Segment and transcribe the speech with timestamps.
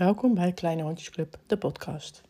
[0.00, 2.22] Welkom bij Kleine Hondjesclub, de podcast.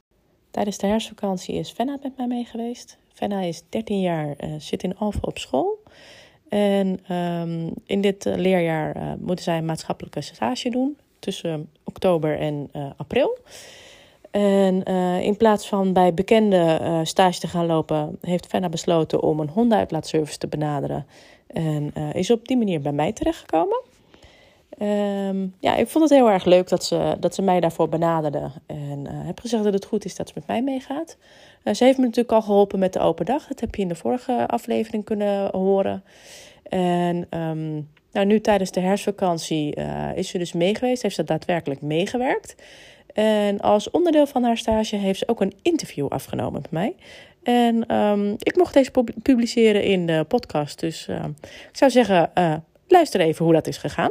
[0.51, 2.98] Tijdens de herfstvakantie is Fenna met mij mee geweest.
[3.12, 5.83] Fenna is 13 jaar, uh, zit in Alphen op school.
[6.48, 12.38] En um, in dit uh, leerjaar uh, moeten zij een maatschappelijke stage doen tussen oktober
[12.38, 13.38] en april.
[14.30, 14.82] En
[15.23, 20.38] in plaats van bij bekende stage te gaan lopen, heeft Fenna besloten om een hondenuitlaatservice
[20.38, 21.07] te benaderen.
[21.46, 23.90] En is op die manier bij mij terechtgekomen.
[24.83, 28.51] Um, ja, ik vond het heel erg leuk dat ze, dat ze mij daarvoor benaderde.
[28.66, 31.16] En uh, heb gezegd dat het goed is dat ze met mij meegaat.
[31.65, 33.47] Uh, ze heeft me natuurlijk al geholpen met de open dag.
[33.47, 36.05] Dat heb je in de vorige aflevering kunnen horen.
[36.62, 41.02] En um, nou, nu tijdens de herfstvakantie uh, is ze dus meegeweest.
[41.02, 42.55] Heeft ze daadwerkelijk meegewerkt.
[43.15, 46.95] En als onderdeel van haar stage heeft ze ook een interview afgenomen met mij.
[47.43, 48.91] En um, ik mocht deze
[49.23, 50.80] publiceren in de podcast.
[50.80, 51.09] Dus
[51.43, 52.32] ik zou zeggen,
[52.88, 54.10] luister even hoe dat is gegaan.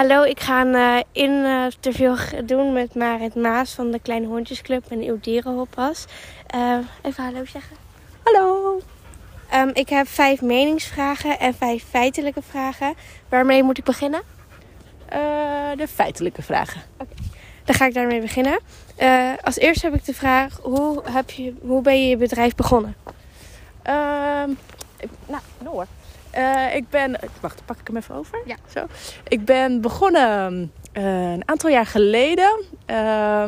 [0.00, 5.02] Hallo, ik ga een uh, interview doen met Marit Maas van de Kleine Hondjesclub en
[5.02, 6.04] Uw Dierenhoppas.
[6.54, 7.76] Uh, even hallo zeggen.
[8.22, 8.80] Hallo!
[9.54, 12.94] Um, ik heb vijf meningsvragen en vijf feitelijke vragen.
[13.28, 14.22] Waarmee moet ik beginnen?
[15.12, 15.18] Uh,
[15.76, 16.82] de feitelijke vragen.
[16.98, 17.26] Oké, okay.
[17.64, 18.58] dan ga ik daarmee beginnen.
[19.42, 22.94] als eerste heb ik de vraag, hoe, heb je, hoe ben je je bedrijf begonnen?
[25.00, 25.86] Ehm, nou, door.
[26.38, 27.18] Uh, ik ben.
[27.40, 28.38] Wacht, pak ik hem even over?
[28.46, 28.56] Ja.
[28.74, 28.86] Zo.
[29.28, 32.64] Ik ben begonnen uh, een aantal jaar geleden.
[32.86, 33.44] Uh,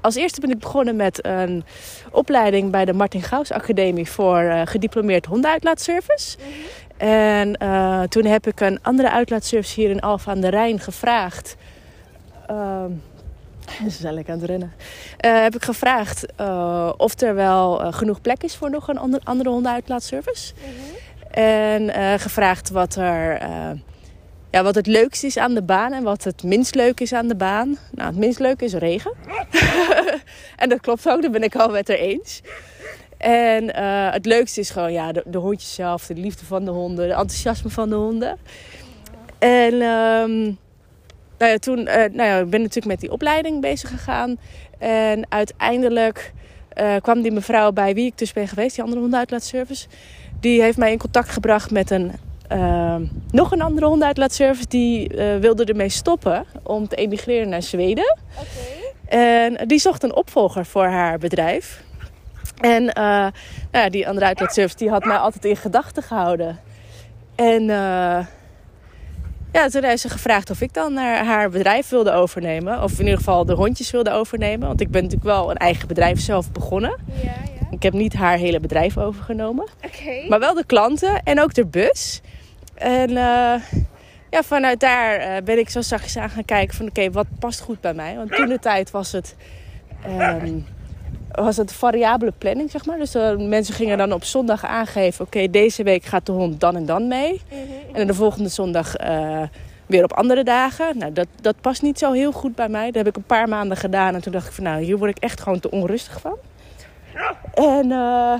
[0.00, 1.64] als eerste ben ik begonnen met een
[2.10, 6.36] opleiding bij de Martin Gauws Academie voor uh, gediplomeerd hondenuitlaatservice.
[6.38, 6.64] Mm -hmm.
[7.08, 11.56] En toen heb ik een andere uitlaatservice hier in Alphen aan de Rijn gevraagd.
[13.78, 14.72] Ehm, ze zijn lekker aan het rennen.
[15.16, 16.26] heb ik gevraagd
[16.96, 20.52] of er wel genoeg plek is voor nog een andere, andere hondenuitlaatservice.
[20.54, 20.94] Mm -hmm.
[21.44, 23.38] En gevraagd wat, er,
[24.50, 27.28] ja, wat het leukste is aan de baan en wat het minst leuk is aan
[27.28, 27.78] de baan.
[27.90, 29.12] Nou, het minst leuke is regen.
[30.56, 32.42] en dat klopt ook, daar ben ik al met haar eens.
[33.16, 36.70] En uh, het leukste is gewoon ja, de, de hondjes zelf, de liefde van de
[36.70, 38.38] honden, de enthousiasme van de honden.
[39.38, 40.58] En um,
[41.38, 44.38] nou ja, toen nou ja, ik ben natuurlijk met die opleiding bezig gegaan.
[44.78, 46.32] En uiteindelijk
[47.00, 49.86] kwam die mevrouw bij wie ik dus ben geweest, die andere hondenuitlaatservice
[50.40, 52.12] die heeft mij in contact gebracht met een,
[52.52, 52.96] uh,
[53.30, 54.68] nog een andere hondenuitlaatservice.
[54.68, 58.16] Die uh, wilde ermee stoppen om te emigreren naar Zweden.
[58.34, 59.50] Okay.
[59.54, 61.84] En die zocht een opvolger voor haar bedrijf.
[62.60, 63.32] En uh, nou
[63.70, 66.58] ja, die andere uitlaatservice die had mij altijd in gedachten gehouden.
[67.34, 67.62] En
[69.56, 72.82] ja, toen heeft ze gevraagd of ik dan naar haar bedrijf wilde overnemen.
[72.82, 74.68] Of in ieder geval de hondjes wilde overnemen.
[74.68, 76.96] Want ik ben natuurlijk wel een eigen bedrijf zelf begonnen.
[77.22, 77.66] Ja, ja.
[77.70, 79.68] Ik heb niet haar hele bedrijf overgenomen.
[79.84, 80.28] Okay.
[80.28, 82.20] Maar wel de klanten en ook de bus.
[82.74, 83.54] En uh,
[84.30, 87.26] ja, vanuit daar uh, ben ik zo zachtjes aan gaan kijken van oké, okay, wat
[87.38, 88.16] past goed bij mij.
[88.16, 89.36] Want toen de tijd was het,
[90.06, 90.66] um,
[91.32, 92.98] was het variabele planning, zeg maar.
[92.98, 96.60] Dus uh, mensen gingen dan op zondag aangeven, oké, okay, deze week gaat de hond
[96.60, 97.32] dan en dan mee.
[97.32, 97.94] Mm -hmm.
[97.94, 98.94] En de volgende zondag
[99.86, 100.98] weer op andere dagen.
[100.98, 102.86] Nou, dat, dat past niet zo heel goed bij mij.
[102.86, 104.14] Dat heb ik een paar maanden gedaan.
[104.14, 106.36] En toen dacht ik van nou, hier word ik echt gewoon te onrustig van.
[107.54, 108.34] En uh,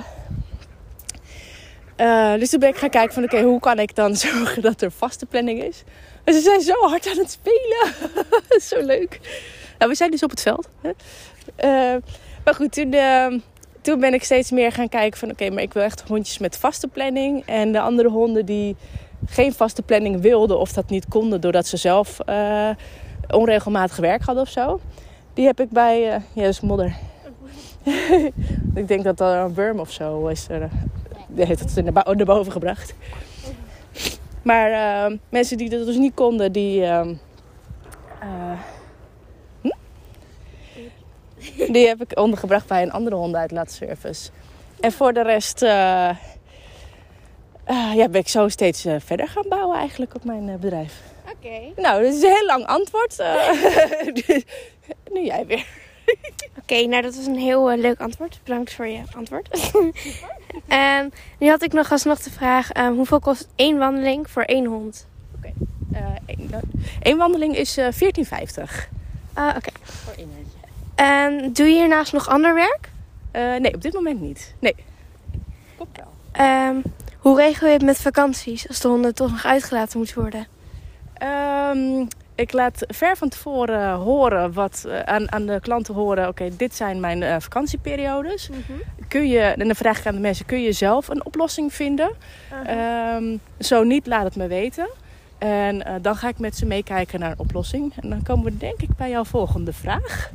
[1.97, 4.61] uh, dus toen ben ik gaan kijken van oké, okay, hoe kan ik dan zorgen
[4.61, 5.83] dat er vaste planning is.
[6.23, 7.93] En ze zijn zo hard aan het spelen.
[8.69, 9.19] zo leuk.
[9.77, 10.69] Nou, we zijn dus op het veld.
[10.81, 10.91] Hè?
[11.95, 12.01] Uh,
[12.47, 12.95] maar goed, toen,
[13.81, 16.57] toen ben ik steeds meer gaan kijken van oké, maar ik wil echt hondjes met
[16.57, 17.45] vaste planning.
[17.45, 18.75] En de andere honden die
[19.25, 22.19] geen vaste planning wilden of dat niet konden doordat ze zelf
[23.29, 24.79] onregelmatig werk hadden of zo.
[25.33, 26.95] Die heb ik bij, ja, dat is modder.
[28.75, 30.47] ik denk dat er een worm of zo is.
[30.51, 30.63] Uh,
[31.27, 32.93] die heeft het naar, boven gebracht.
[34.41, 36.81] Maar uh, mensen die dat dus niet konden, die.
[36.81, 38.75] Uh, hm?
[41.55, 44.29] Die heb ik ondergebracht bij een andere hondenuitlaatservice.
[44.79, 46.17] En voor de rest ja,
[48.09, 51.01] ben ik zo steeds verder gaan bouwen eigenlijk op mijn bedrijf.
[51.23, 51.47] Oké.
[51.47, 51.73] Okay.
[51.75, 53.17] Nou, dat is een heel lang antwoord.
[55.13, 55.65] nu jij weer.
[56.07, 58.39] Oké, okay, nou dat was een heel uh, leuk antwoord.
[58.43, 59.71] Bedankt voor je antwoord.
[60.67, 64.65] en nu had ik nog alsnog de vraag: um, hoeveel kost één wandeling voor één
[64.65, 65.07] hond?
[65.37, 65.53] Oké,
[65.91, 66.01] okay.
[66.01, 66.49] uh, één,
[67.01, 67.89] één wandeling is uh, 14,50.
[69.33, 69.69] Ah, Oké.
[69.83, 70.56] Voor één hondje.
[70.97, 72.89] En doe je hiernaast nog ander werk?
[73.31, 74.55] Eh, nee, op dit moment niet.
[74.59, 74.75] Nee.
[75.75, 76.45] Klopt wel.
[76.67, 76.81] Um,
[77.17, 80.47] hoe regel je het met vakanties als de honden toch nog uitgelaten moeten worden?
[81.23, 86.27] Um, ik laat ver van tevoren horen wat uh, aan, aan de klanten horen.
[86.27, 88.49] Oké, okay, dit zijn mijn uh, vakantieperiodes.
[88.49, 89.07] Mm -hmm.
[89.07, 92.11] Kun je, en dan vraag ik aan de mensen: kun je zelf een oplossing vinden?
[92.53, 93.15] Uh -huh.
[93.15, 94.87] um, zo niet, laat het me weten.
[95.37, 97.93] En eh, dan ga ik met ze meekijken naar een oplossing.
[98.01, 100.31] En dan komen we denk ik bij jouw volgende vraag.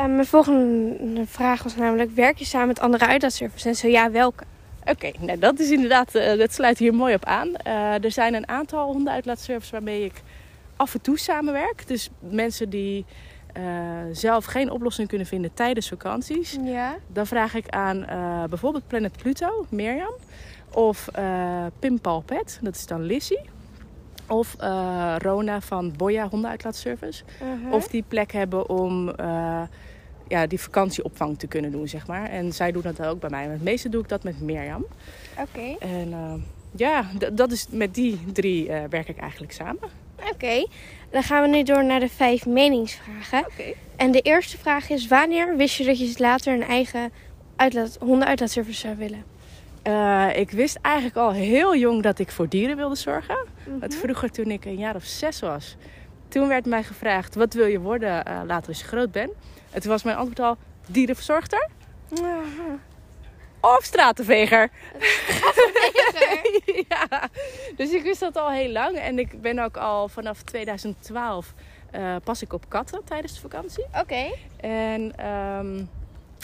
[0.00, 3.64] Uh, mijn volgende vraag was namelijk: werk je samen met andere uitlaatservices?
[3.64, 4.44] En zo ja, welke?
[4.84, 7.56] Oké, nou dat is inderdaad, uh, dat sluit hier mooi op aan.
[8.02, 10.22] er zijn een aantal hondenuitlaatservices waarmee ik
[10.76, 11.86] af en toe samenwerk.
[11.86, 13.04] Dus mensen die
[14.12, 16.56] zelf geen oplossing kunnen vinden tijdens vakanties.
[16.64, 16.96] Ja.
[17.06, 18.06] Dan vraag ik aan
[18.48, 20.12] bijvoorbeeld Planet Pluto, Mirjam.
[20.72, 21.08] Of
[21.78, 23.38] Pim Palpet, dat is dan Lissy.
[24.30, 27.22] Of uh, Rona van Boya Hondenuitlaatservice.
[27.42, 27.72] Uh-huh.
[27.72, 29.62] Of die plek hebben om uh,
[30.28, 32.28] ja, die vakantieopvang te kunnen doen, zeg maar.
[32.28, 33.44] En zij doen dat ook bij mij.
[33.44, 34.86] Maar het meeste doe ik dat met Mirjam.
[35.38, 35.86] Oké.
[35.86, 36.32] En uh,
[36.76, 39.88] ja, dat is, met die drie werk ik eigenlijk samen.
[40.32, 40.66] Oké.
[41.10, 43.38] Dan gaan we nu door naar de vijf meningsvragen.
[43.38, 43.72] Oké.
[43.96, 47.12] En de eerste vraag is: wanneer wist je dat je later een eigen
[47.56, 49.24] uitlaat, hondenuitlaatservice zou willen?
[49.86, 53.46] Uh, ik wist eigenlijk al heel jong dat ik voor dieren wilde zorgen.
[53.70, 53.92] Mm -hmm.
[53.92, 55.76] Vroeger, toen ik een jaar of zes was,
[56.28, 59.32] toen werd mij gevraagd: wat wil je worden uh, later als je groot bent?
[59.70, 60.56] En toen was mijn antwoord al:
[60.86, 61.68] dierenverzorgster.
[63.60, 64.70] Of stratenveger.
[65.28, 66.84] Stratenveger.
[66.88, 67.28] ja,
[67.76, 68.96] dus ik wist dat al heel lang.
[68.96, 71.54] En ik ben ook al vanaf 2012
[71.94, 73.84] uh, pas ik op katten tijdens de vakantie.
[73.84, 73.98] Oké.
[74.00, 74.34] Okay.
[74.56, 75.88] En um,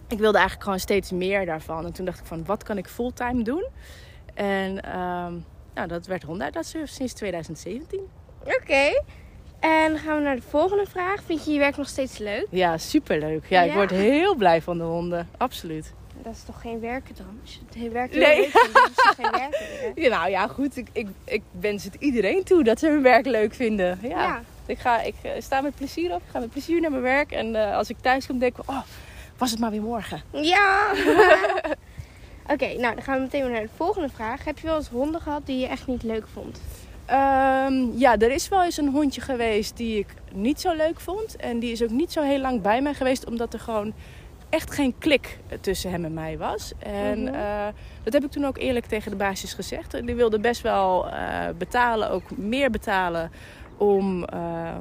[0.09, 1.85] ik wilde eigenlijk gewoon steeds meer daarvan.
[1.85, 3.67] En toen dacht ik van, wat kan ik fulltime doen?
[4.35, 5.45] En um,
[5.77, 8.01] nou, dat werd hondenuitlaatservice sinds 2017.
[8.45, 8.55] Oké.
[8.61, 9.03] Okay.
[9.61, 11.23] En dan gaan we naar de volgende vraag.
[11.27, 12.47] Vind je je werk nog steeds leuk?
[12.51, 13.45] Ja, superleuk.
[13.49, 13.69] Ja, ja.
[13.69, 15.29] ik word heel blij van de honden.
[15.37, 15.93] Absoluut.
[16.23, 17.39] Dat is toch geen werken dan?
[17.43, 18.21] Als je het werk nee.
[18.21, 19.93] leuk vindt, is het geen werken meer.
[20.05, 20.77] Ja, nou ja, goed.
[20.77, 23.99] Ik, ik, ik wens het iedereen toe dat ze hun werk leuk vinden.
[24.03, 24.09] Ja.
[24.09, 24.43] ja.
[24.67, 26.21] Ik, ga, ik sta met plezier op.
[26.21, 27.33] Ik ga met plezier naar mijn werk.
[27.33, 28.71] En uh, als ik thuis kom, denk ik...
[28.71, 28.83] Oh,
[29.39, 30.23] was het maar weer morgen.
[30.31, 30.93] Ja!
[32.47, 34.45] Oké, okay, nou dan gaan we meteen weer naar de volgende vraag.
[34.45, 36.61] Heb je wel eens honden gehad die je echt niet leuk vond?
[37.11, 41.37] Um, ja, er is wel eens een hondje geweest die ik niet zo leuk vond.
[41.37, 43.93] En die is ook niet zo heel lang bij mij geweest, omdat er gewoon
[44.49, 46.73] echt geen klik tussen hem en mij was.
[46.79, 47.35] En mm-hmm.
[47.35, 47.67] uh,
[48.03, 50.07] dat heb ik toen ook eerlijk tegen de baasjes gezegd.
[50.07, 51.13] Die wilde best wel uh,
[51.59, 53.31] betalen, ook meer betalen
[53.77, 54.77] om, uh,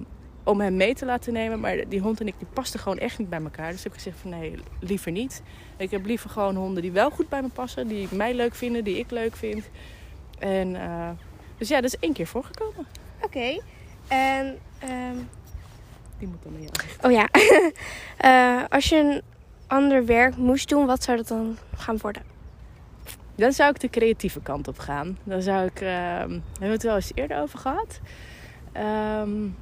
[0.45, 1.59] om hem mee te laten nemen.
[1.59, 3.71] Maar die hond en ik die pasten gewoon echt niet bij elkaar.
[3.71, 5.41] Dus ik heb gezegd van nee, liever niet.
[5.77, 7.87] Ik heb liever gewoon honden die wel goed bij me passen.
[7.87, 9.69] Die mij leuk vinden, die ik leuk vind.
[10.39, 11.09] En uh,
[11.57, 12.85] dus ja, dat is één keer voorgekomen.
[13.21, 13.25] Oké.
[13.25, 13.61] Okay.
[14.07, 14.57] En...
[14.89, 15.29] Um...
[16.19, 16.71] Die moet dan jou.
[17.01, 17.29] Oh ja.
[18.25, 19.21] uh, als je een
[19.67, 22.23] ander werk moest doen, wat zou dat dan gaan worden?
[23.35, 25.17] Dan zou ik de creatieve kant op gaan.
[25.23, 25.81] Dan zou ik...
[25.81, 27.99] Uh, hebben we het wel eens eerder over gehad.
[29.21, 29.55] Um,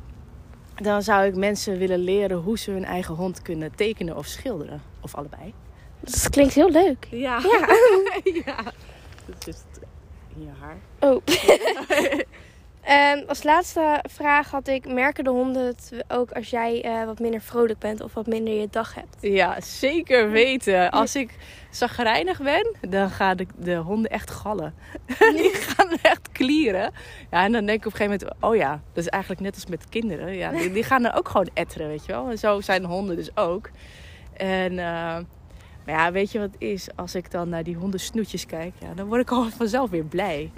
[0.84, 4.82] dan zou ik mensen willen leren hoe ze hun eigen hond kunnen tekenen of schilderen.
[5.02, 5.54] Of allebei.
[6.00, 7.08] Dat klinkt heel leuk.
[7.12, 7.40] Ja.
[7.40, 7.68] Ja.
[8.46, 8.64] ja.
[9.26, 9.58] Dat is
[10.36, 10.78] in je haar.
[11.00, 11.22] Oh.
[12.84, 14.88] en als laatste vraag had ik...
[14.88, 18.02] Merken de honden het ook als jij uh, wat minder vrolijk bent...
[18.02, 19.18] of wat minder je dag hebt?
[19.20, 20.92] Ja, zeker weten.
[20.92, 21.36] Als ik
[21.70, 24.74] zagrijnig ben, dan gaan de, de honden echt gallen.
[25.36, 26.94] Die gaan echt klieren.
[27.32, 28.44] Ja, en dan denk ik op een gegeven moment...
[28.44, 30.36] Oh ja, dat is eigenlijk net als met kinderen.
[30.36, 32.30] Ja, die, die gaan er ook gewoon etteren, weet je wel.
[32.30, 33.70] En zo zijn honden dus ook.
[34.34, 34.74] En...
[34.74, 35.18] Uh,
[35.86, 36.88] maar ja, weet je wat het is?
[36.96, 40.52] Als ik dan naar die hondensnoetjes kijk, ja, dan word ik al vanzelf weer blij.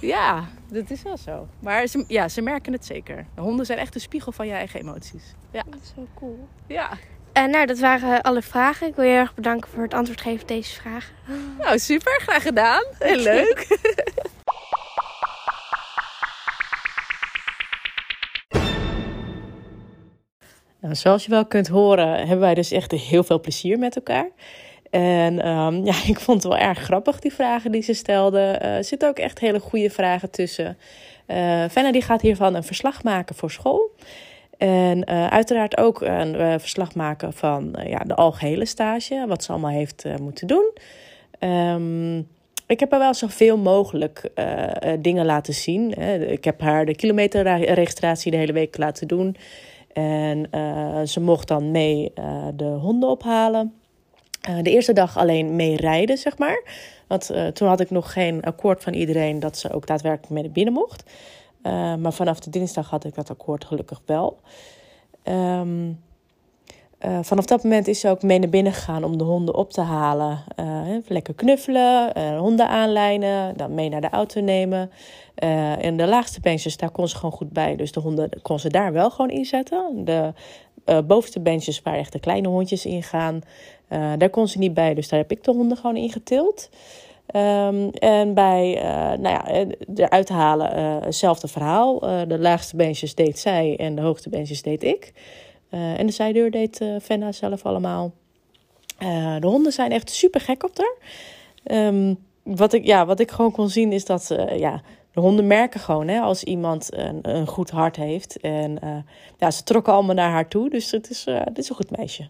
[0.00, 1.48] Ja, dat is wel zo.
[1.58, 3.26] Maar ze, ja, ze merken het zeker.
[3.34, 5.34] De honden zijn echt een spiegel van je eigen emoties.
[5.50, 5.62] Ja.
[5.70, 6.48] Dat is zo cool.
[6.66, 6.90] Ja.
[7.38, 8.86] Uh, nou, dat waren alle vragen.
[8.86, 11.14] Ik wil je erg bedanken voor het antwoord geven op deze vragen.
[11.58, 12.20] Nou, super.
[12.20, 12.84] Graag gedaan.
[12.98, 13.66] Heel leuk.
[20.84, 24.28] Nou, zoals je wel kunt horen, hebben wij dus echt heel veel plezier met elkaar.
[24.90, 28.62] En um, ja, ik vond het wel erg grappig, die vragen die ze stelden.
[28.62, 30.76] Uh, er zitten ook echt hele goede vragen tussen.
[31.26, 33.90] Uh, Fenna die gaat hiervan een verslag maken voor school.
[34.58, 39.24] En uiteraard ook een verslag maken van ja, de algehele stage.
[39.28, 40.70] Wat ze allemaal heeft moeten doen.
[41.50, 42.28] Um,
[42.66, 44.30] ik heb haar wel zoveel mogelijk
[44.98, 45.92] dingen laten zien.
[46.30, 49.36] Ik heb haar de kilometerregistratie de hele week laten doen.
[49.94, 53.74] En uh, ze mocht dan mee uh, de honden ophalen.
[54.48, 56.62] Uh, de eerste dag alleen mee rijden, zeg maar.
[57.06, 60.72] Want toen had ik nog geen akkoord van iedereen dat ze ook daadwerkelijk mee binnen
[60.72, 61.04] mocht.
[61.98, 64.40] maar vanaf de dinsdag had ik dat akkoord gelukkig wel.
[65.24, 66.00] Um,
[67.00, 69.72] Uh, vanaf dat moment is ze ook mee naar binnen gegaan om de honden op
[69.72, 70.44] te halen.
[70.60, 74.90] Uh, lekker knuffelen, uh, honden aanlijnen, dan mee naar de auto nemen.
[75.34, 77.76] en de laagste benches, daar kon ze gewoon goed bij.
[77.76, 80.04] Dus de honden kon ze daar wel gewoon inzetten.
[80.04, 80.32] De
[81.06, 83.40] bovenste benches waar echt de kleine hondjes in gaan,
[84.18, 84.94] daar kon ze niet bij.
[84.94, 86.70] Dus daar heb ik de honden gewoon in getild.
[87.26, 91.98] Ehm, en bij uh, nou ja, eruit halen, uh, hetzelfde verhaal.
[92.28, 95.12] de laagste beentjes deed zij en de hoogste beentjes deed ik.
[95.74, 98.12] En de zijdeur deed Fenna zelf allemaal.
[99.40, 100.96] de honden zijn echt super gek op haar.
[101.86, 105.80] Um, wat, ik, ja, wat ik gewoon kon zien is dat ja, de honden merken
[105.80, 108.40] gewoon hè, als iemand een, een goed hart heeft.
[108.40, 108.78] En
[109.38, 110.70] ja, ze trokken allemaal naar haar toe.
[110.70, 112.28] Dus het is, het is een goed meisje.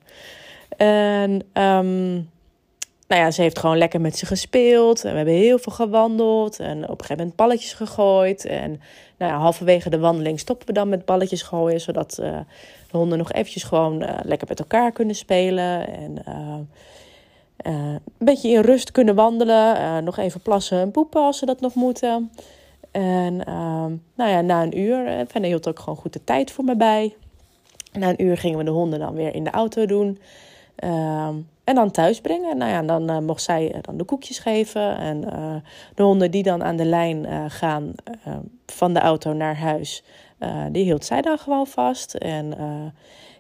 [0.76, 2.28] En um,
[3.08, 5.04] nou ja, ze heeft gewoon lekker met ze gespeeld.
[5.04, 6.60] En we hebben heel veel gewandeld.
[6.60, 8.44] En op een gegeven moment balletjes gegooid.
[8.44, 8.80] En
[9.18, 11.80] nou ja, halverwege de wandeling stoppen we dan met balletjes gooien.
[11.80, 12.38] Zodat uh,
[12.94, 15.88] de honden nog eventjes gewoon uh, lekker met elkaar kunnen spelen.
[15.88, 16.58] En uh,
[17.56, 20.04] een beetje in rust kunnen wandelen.
[20.04, 22.32] nog even plassen en poepen als ze dat nog moeten.
[22.90, 23.36] En
[24.14, 27.14] nou ja, na een uur, Fenne hield ook gewoon goed de tijd voor me bij.
[27.92, 30.18] Na een uur gingen we de honden dan weer in de auto doen.
[31.64, 32.56] En dan thuis brengen.
[32.56, 34.96] Nou ja, dan mocht zij eh, dan de koekjes geven.
[34.96, 35.20] En
[35.94, 37.92] de honden die dan aan de lijn gaan
[38.66, 40.02] van de auto naar huis,
[40.72, 42.14] die hield zij dan gewoon vast.
[42.14, 42.54] En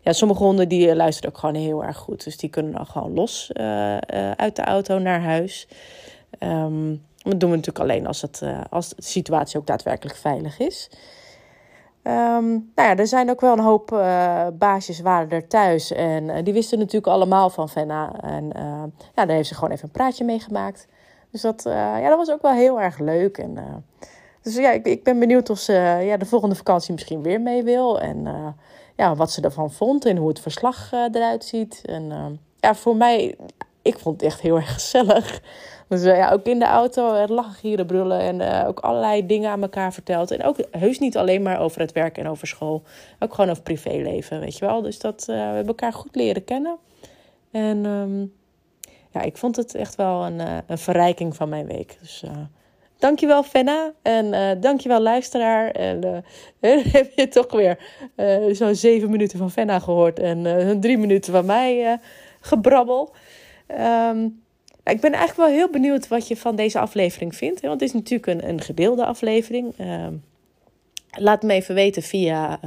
[0.02, 2.24] ja, sommige honden die luisteren ook gewoon heel erg goed.
[2.24, 3.50] Dus die kunnen dan gewoon los
[4.36, 5.68] uit de auto naar huis.
[6.38, 10.90] Um, dat doen we natuurlijk alleen als, het, als de situatie ook daadwerkelijk veilig is.
[12.02, 13.88] Um, nou ja, er zijn ook wel een hoop
[14.58, 15.92] baasjes waren er thuis.
[15.92, 18.20] En die wisten natuurlijk allemaal van Venna.
[18.20, 18.52] En
[19.14, 20.88] ja, daar heeft ze gewoon even een praatje mee gemaakt.
[21.30, 23.38] Dus dat, ja, dat was ook wel heel erg leuk.
[23.38, 23.84] En,
[24.44, 25.72] dus ja, ik, ik ben benieuwd of ze
[26.02, 28.00] ja, de volgende vakantie misschien weer mee wil.
[28.00, 28.28] En
[28.96, 31.82] ja, wat ze ervan vond en hoe het verslag eruit ziet.
[31.84, 33.36] En ja, voor mij,
[33.82, 35.40] ik vond het echt heel erg gezellig.
[35.88, 39.62] Dus ja, ook in de auto uh, lachen, gieren, brullen en ook allerlei dingen aan
[39.62, 40.30] elkaar verteld.
[40.30, 42.82] En ook heus niet alleen maar over het werk en over school.
[43.18, 44.82] Ook gewoon over privéleven, weet je wel.
[44.82, 46.76] Dus dat, we hebben elkaar goed leren kennen.
[47.50, 48.32] En um,
[49.10, 51.96] ja, ik vond het echt wel een, een verrijking van mijn week.
[52.00, 52.24] Dus
[52.98, 55.70] dankjewel Fenna en uh, dankjewel luisteraar.
[55.70, 56.04] En
[56.60, 57.78] uh, heb je toch weer
[58.16, 60.46] uh, zo'n zeven minuten van Fenna gehoord en
[60.80, 61.98] drie minuten van mij
[62.40, 63.14] gebrabbel.
[64.08, 64.42] Um,
[64.84, 67.60] ik ben eigenlijk wel heel benieuwd wat je van deze aflevering vindt.
[67.60, 69.74] Want het is natuurlijk een, een gedeelde aflevering.
[69.80, 70.06] Uh,
[71.10, 72.60] laat me even weten via,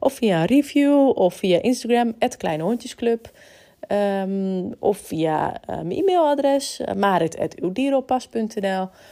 [0.00, 3.30] of via een review of via Instagram, het Kleine Hondjesclub.
[3.88, 6.86] Um, of via uh, mijn e-mailadres, uh,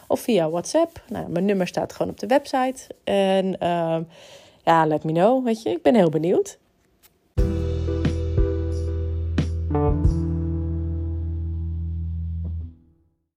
[0.08, 1.02] of via WhatsApp.
[1.08, 2.86] Nou, mijn nummer staat gewoon op de website.
[3.04, 3.56] En
[4.64, 5.70] ja, let me know, weet je.
[5.70, 6.58] Ik ben heel benieuwd.